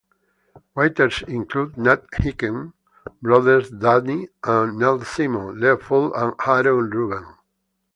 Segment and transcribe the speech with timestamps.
[0.73, 2.73] Writers included Nat Hiken,
[3.21, 7.27] brothers Danny and Neil Simon, Leo Fuld and Aaron Ruben.